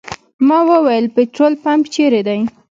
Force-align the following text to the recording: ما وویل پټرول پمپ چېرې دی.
ما 0.47 0.59
وویل 0.71 1.05
پټرول 1.15 1.53
پمپ 1.63 1.83
چېرې 1.93 2.21
دی. 2.27 2.39